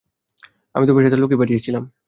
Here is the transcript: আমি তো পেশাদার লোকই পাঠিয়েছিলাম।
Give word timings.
আমি 0.75 0.85
তো 0.87 0.93
পেশাদার 0.95 1.21
লোকই 1.23 1.39
পাঠিয়েছিলাম। 1.41 1.83